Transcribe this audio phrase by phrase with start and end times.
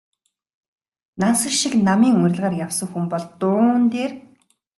[1.19, 4.11] Нансал шиг намын уриалгаар явсан хүн бол дуун дээр...